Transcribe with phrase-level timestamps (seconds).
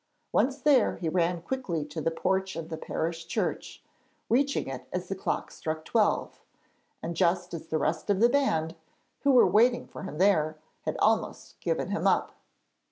[0.31, 3.83] Once there he ran quickly to the porch of the parish church,
[4.29, 6.41] reaching it as the clock struck twelve,
[7.03, 8.73] and just as the rest of the band,
[9.19, 12.31] who were waiting for him there, had almost given him up.